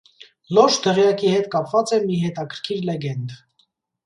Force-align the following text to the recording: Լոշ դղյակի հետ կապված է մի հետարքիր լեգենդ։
Լոշ 0.57 0.77
դղյակի 0.85 1.29
հետ 1.33 1.49
կապված 1.57 1.93
է 1.99 2.01
մի 2.07 2.17
հետարքիր 2.23 2.83
լեգենդ։ 2.91 3.39